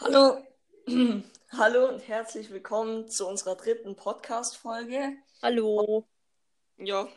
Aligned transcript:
Hallo. 0.00 0.46
Hallo 1.50 1.88
und 1.88 2.06
herzlich 2.06 2.50
willkommen 2.50 3.08
zu 3.08 3.26
unserer 3.26 3.56
dritten 3.56 3.96
Podcast-Folge. 3.96 5.16
Hallo. 5.42 6.06
Ja. 6.76 7.08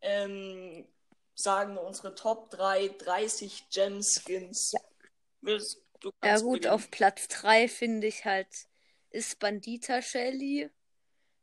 Ähm, 0.00 0.86
sagen 1.34 1.74
wir 1.74 1.82
unsere 1.82 2.14
Top 2.14 2.48
3 2.50 2.88
30 2.88 3.68
Gem 3.68 4.02
Skins. 4.02 4.72
Ja. 4.72 4.80
Willst, 5.42 5.82
du 6.00 6.12
Ja 6.24 6.38
gut, 6.38 6.62
beginnen. 6.62 6.72
auf 6.72 6.90
Platz 6.90 7.28
3 7.28 7.68
finde 7.68 8.06
ich 8.06 8.24
halt 8.24 8.48
ist 9.10 9.38
Bandita 9.40 10.00
Shelly, 10.00 10.70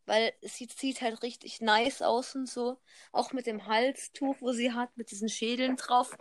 weil 0.07 0.33
sie 0.41 0.67
sieht 0.75 1.01
halt 1.01 1.21
richtig 1.21 1.61
nice 1.61 2.01
aus 2.01 2.33
und 2.33 2.49
so. 2.49 2.79
Auch 3.11 3.33
mit 3.33 3.45
dem 3.45 3.67
Halstuch, 3.67 4.35
wo 4.39 4.51
sie 4.51 4.71
hat, 4.71 4.97
mit 4.97 5.11
diesen 5.11 5.29
Schädeln 5.29 5.75
drauf. 5.75 6.17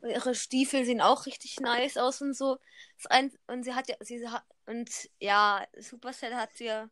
Und 0.00 0.10
ihre 0.10 0.34
Stiefel 0.34 0.84
sehen 0.84 1.00
auch 1.00 1.26
richtig 1.26 1.60
nice 1.60 1.96
aus 1.96 2.20
und 2.22 2.34
so. 2.34 2.58
Ein, 3.08 3.32
und 3.46 3.64
sie 3.64 3.74
hat 3.74 3.88
ja, 3.88 3.96
sie 4.00 4.26
hat, 4.28 4.44
und 4.66 4.90
ja, 5.18 5.66
Supercell 5.78 6.34
hat 6.34 6.54
sie 6.54 6.66
ja 6.66 6.88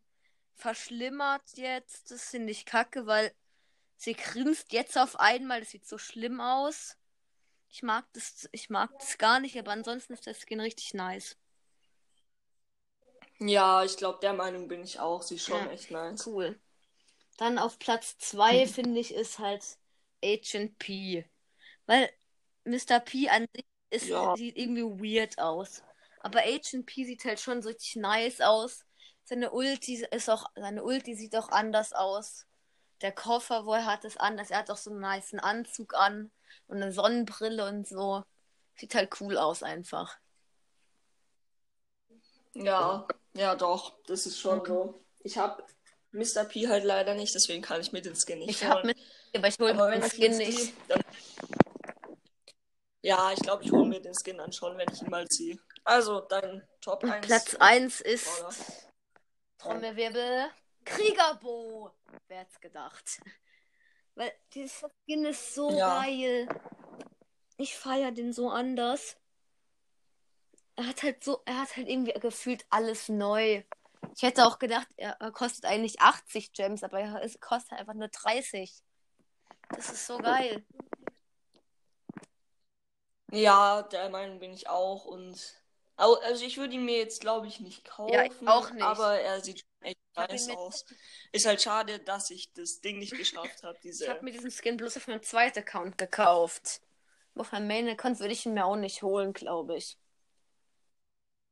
verschlimmert 0.54 1.56
jetzt. 1.56 2.10
Das 2.10 2.30
finde 2.30 2.52
ich 2.52 2.66
kacke, 2.66 3.06
weil 3.06 3.32
sie 3.96 4.14
grinst 4.14 4.72
jetzt 4.72 4.98
auf 4.98 5.18
einmal. 5.20 5.60
Das 5.60 5.70
sieht 5.70 5.86
so 5.86 5.98
schlimm 5.98 6.40
aus. 6.40 6.96
Ich 7.70 7.82
mag 7.82 8.06
das, 8.14 8.48
ich 8.52 8.70
mag 8.70 8.90
das 8.98 9.18
gar 9.18 9.40
nicht, 9.40 9.58
aber 9.58 9.72
ansonsten 9.72 10.14
ist 10.14 10.26
das 10.26 10.40
Skin 10.40 10.60
richtig 10.60 10.94
nice. 10.94 11.36
Ja, 13.40 13.84
ich 13.84 13.96
glaube, 13.96 14.18
der 14.20 14.32
Meinung 14.32 14.68
bin 14.68 14.82
ich 14.82 14.98
auch. 14.98 15.22
Sie 15.22 15.36
ist 15.36 15.46
schon 15.46 15.66
Ja. 15.66 15.70
echt 15.70 15.90
nice. 15.90 16.26
Cool. 16.26 16.58
Dann 17.36 17.58
auf 17.58 17.78
Platz 17.78 18.18
2 18.18 18.66
finde 18.66 18.98
ich 19.00 19.14
ist 19.14 19.38
halt 19.38 19.64
Agent 20.24 20.78
P. 20.78 21.24
Weil 21.86 22.10
Mr. 22.68 23.00
P 23.00 23.28
an 23.28 23.46
sich 23.54 23.64
ist, 23.90 24.06
Ja. 24.08 24.34
sieht 24.36 24.56
irgendwie 24.56 24.82
weird 25.16 25.38
aus. 25.38 25.82
Aber 26.20 26.40
Agent 26.40 26.86
P 26.86 27.04
sieht 27.04 27.24
halt 27.24 27.40
schon 27.40 27.62
so 27.62 27.68
richtig 27.68 27.96
nice 27.96 28.40
aus. 28.40 28.84
Seine 29.24 29.50
Ulti 29.50 30.04
ist 30.10 30.28
auch, 30.30 30.46
seine 30.56 30.82
Ulti 30.84 31.14
sieht 31.14 31.36
auch 31.36 31.48
anders 31.50 31.92
aus. 31.92 32.46
Der 33.00 33.12
Koffer, 33.12 33.64
wo 33.66 33.74
er 33.74 33.86
hat, 33.86 34.04
ist 34.04 34.20
anders. 34.20 34.50
Er 34.50 34.58
hat 34.58 34.70
auch 34.70 34.76
so 34.76 34.90
einen 34.90 35.00
niceen 35.00 35.38
Anzug 35.38 35.94
an 35.94 36.30
und 36.66 36.82
eine 36.82 36.92
Sonnenbrille 36.92 37.66
und 37.68 37.86
so. 37.86 38.24
Sieht 38.76 38.94
halt 38.94 39.20
cool 39.20 39.36
aus 39.38 39.62
einfach. 39.62 40.16
Ja, 42.54 43.06
ja, 43.34 43.54
doch. 43.54 43.94
Das 44.06 44.26
ist 44.26 44.38
schon 44.40 44.64
so. 44.64 45.04
Ich 45.20 45.38
habe 45.38 45.62
Mr. 46.12 46.44
P 46.44 46.68
halt 46.68 46.84
leider 46.84 47.14
nicht, 47.14 47.34
deswegen 47.34 47.62
kann 47.62 47.80
ich 47.80 47.92
mir 47.92 48.02
den 48.02 48.16
Skin 48.16 48.38
nicht 48.40 48.50
Ich 48.50 48.64
habe 48.64 48.82
holen. 48.82 48.86
mit, 48.86 48.98
aber 49.36 49.48
ich 49.48 49.58
hole 49.58 50.00
den 50.00 50.02
Skin 50.10 50.36
nicht. 50.36 50.72
dann... 50.88 51.02
Ja, 53.02 53.32
ich 53.32 53.40
glaube, 53.40 53.62
ich 53.62 53.70
hole 53.70 53.88
mir 53.88 54.00
den 54.00 54.14
Skin 54.14 54.38
dann 54.38 54.52
schon, 54.52 54.76
wenn 54.76 54.88
ich 54.92 55.00
ihn 55.02 55.10
mal 55.10 55.28
ziehe. 55.28 55.58
Also, 55.84 56.20
dein 56.20 56.66
Top 56.80 57.04
Und 57.04 57.12
1. 57.12 57.26
Platz 57.26 57.54
1 57.54 58.00
ist 58.00 58.40
Oder? 58.40 58.54
Trommelwirbel 59.58 60.50
Kriegerbo. 60.84 61.92
Wer 62.28 62.40
hat's 62.40 62.60
gedacht? 62.60 63.20
Weil 64.14 64.32
dieser 64.52 64.90
Skin 65.04 65.24
ist 65.26 65.54
so 65.54 65.70
Ja. 65.70 66.00
geil. 66.00 66.48
Ich 67.56 67.76
feiere 67.76 68.12
den 68.12 68.32
so 68.32 68.50
anders. 68.50 69.16
Er 70.76 70.86
hat 70.86 71.02
halt 71.02 71.24
so, 71.24 71.42
er 71.44 71.60
hat 71.60 71.76
halt 71.76 71.88
irgendwie 71.88 72.12
gefühlt 72.12 72.64
alles 72.70 73.08
neu. 73.08 73.62
Ich 74.14 74.22
hätte 74.22 74.46
auch 74.46 74.58
gedacht, 74.58 74.88
er 74.96 75.16
kostet 75.32 75.64
eigentlich 75.64 76.00
80 76.00 76.52
Gems, 76.52 76.82
aber 76.84 77.00
er 77.00 77.28
kostet 77.40 77.78
einfach 77.78 77.94
nur 77.94 78.08
30. 78.08 78.72
Das 79.70 79.90
ist 79.90 80.06
so 80.06 80.18
geil. 80.18 80.64
Ja, 83.30 83.82
der 83.82 84.08
Meinung 84.10 84.38
bin 84.38 84.52
ich 84.52 84.68
auch. 84.68 85.04
Und 85.04 85.54
also 85.96 86.44
ich 86.44 86.56
würde 86.56 86.74
ihn 86.74 86.84
mir 86.84 86.98
jetzt, 86.98 87.20
glaube 87.20 87.46
ich, 87.46 87.60
nicht 87.60 87.84
kaufen. 87.84 88.12
Ja, 88.12 88.24
ich 88.24 88.32
auch 88.46 88.70
nicht. 88.70 88.82
Aber 88.82 89.18
er 89.18 89.40
sieht 89.40 89.64
echt 89.80 89.98
nice 90.16 90.48
aus. 90.50 90.84
Ist 91.32 91.46
halt 91.46 91.60
schade, 91.60 91.98
dass 91.98 92.30
ich 92.30 92.52
das 92.52 92.80
Ding 92.80 92.98
nicht 92.98 93.16
geschafft 93.16 93.62
habe. 93.62 93.74
Ich 93.76 93.82
Diese. 93.82 94.08
habe 94.08 94.24
mir 94.24 94.32
diesen 94.32 94.50
Skin 94.50 94.76
bloß 94.76 94.96
auf 94.96 95.08
meinem 95.08 95.22
zweiten 95.22 95.58
Account 95.58 95.98
gekauft. 95.98 96.80
Auf 97.34 97.52
meinem 97.52 97.68
Main-Account 97.68 98.18
würde 98.18 98.32
ich 98.32 98.46
ihn 98.46 98.54
mir 98.54 98.64
auch 98.64 98.76
nicht 98.76 99.02
holen, 99.02 99.32
glaube 99.32 99.76
ich. 99.76 99.96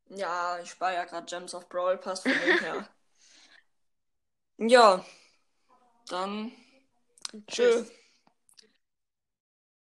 Ja, 0.09 0.59
ich 0.61 0.71
spare 0.71 0.95
ja 0.95 1.05
gerade 1.05 1.27
Gems 1.27 1.55
of 1.55 1.69
Brawl 1.69 1.99
Pass 1.99 2.23
von 2.23 2.33
dem 2.33 2.59
her. 2.59 2.89
Ja. 4.59 5.05
Dann. 6.09 6.51
Tschö. 7.47 7.85